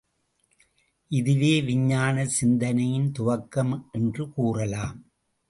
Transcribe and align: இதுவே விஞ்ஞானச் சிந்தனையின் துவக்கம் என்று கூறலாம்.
இதுவே 1.07 1.61
விஞ்ஞானச் 1.61 2.33
சிந்தனையின் 2.41 3.11
துவக்கம் 3.19 3.91
என்று 3.91 4.29
கூறலாம். 4.29 5.11